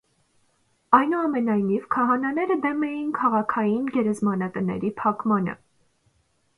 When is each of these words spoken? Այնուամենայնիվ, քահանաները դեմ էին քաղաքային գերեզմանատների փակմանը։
Այնուամենայնիվ, 0.99 1.85
քահանաները 1.97 2.59
դեմ 2.65 2.83
էին 2.89 3.13
քաղաքային 3.21 3.87
գերեզմանատների 3.99 4.95
փակմանը։ 5.05 5.61